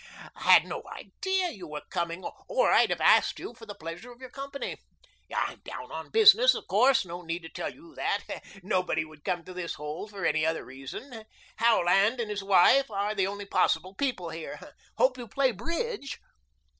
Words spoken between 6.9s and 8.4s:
No need to tell you that